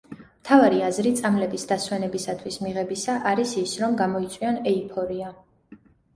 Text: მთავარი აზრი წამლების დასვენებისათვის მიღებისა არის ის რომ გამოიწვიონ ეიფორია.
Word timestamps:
მთავარი 0.27 0.79
აზრი 0.85 1.11
წამლების 1.19 1.65
დასვენებისათვის 1.71 2.57
მიღებისა 2.65 3.19
არის 3.33 3.53
ის 3.67 3.75
რომ 3.83 4.01
გამოიწვიონ 4.01 4.61
ეიფორია. 4.75 5.31